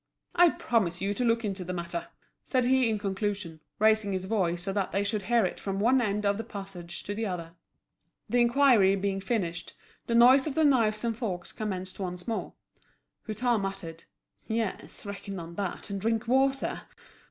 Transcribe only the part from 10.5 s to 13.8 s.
the knives and forks commenced once more. Hutin